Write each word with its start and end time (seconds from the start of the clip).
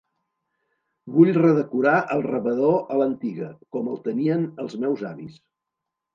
Vull 1.17 1.29
redecorar 1.37 1.97
el 2.15 2.23
rebedor 2.31 2.73
a 2.95 2.99
l'antiga, 3.03 3.51
com 3.77 3.93
el 3.93 4.01
tenien 4.09 4.49
els 4.67 4.77
meus 4.87 5.07
avis. 5.13 5.39